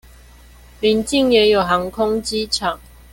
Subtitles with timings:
[0.81, 2.79] 鄰近也有航空機場